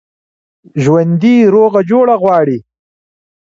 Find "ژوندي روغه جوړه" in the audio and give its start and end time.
0.83-2.15